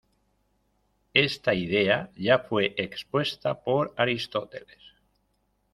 Esta 1.13 1.53
idea 1.53 2.09
ya 2.15 2.39
fue 2.39 2.73
expuesta 2.75 3.61
por 3.63 3.93
Aristóteles. 3.95 4.79